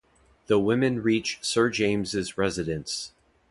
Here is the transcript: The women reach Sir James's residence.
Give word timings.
The 0.47 0.57
women 0.57 1.03
reach 1.03 1.37
Sir 1.43 1.69
James's 1.69 2.35
residence. 2.35 3.11